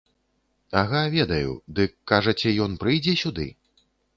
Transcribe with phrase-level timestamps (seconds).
[0.81, 3.47] Ага, ведаю, дык, кажаце, ён прыйдзе сюды?